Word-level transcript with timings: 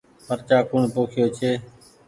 مرچآ 0.27 0.57
ڪوڻ 0.69 0.83
پوکيو 0.93 1.25
ڇي۔ 1.37 1.51